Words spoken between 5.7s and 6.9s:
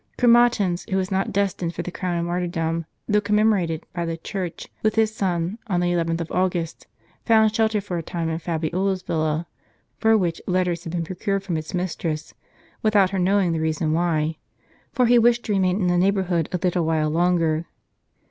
the 11th of August,